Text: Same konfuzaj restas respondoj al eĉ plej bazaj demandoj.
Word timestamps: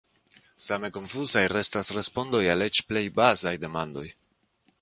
Same 0.67 0.89
konfuzaj 0.95 1.43
restas 1.53 1.93
respondoj 1.99 2.43
al 2.57 2.69
eĉ 2.69 2.83
plej 2.93 3.07
bazaj 3.21 3.55
demandoj. 3.67 4.09